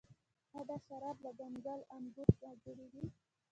[0.53, 3.03] آیا دا شراب له کنګل انګورو نه جوړیږي؟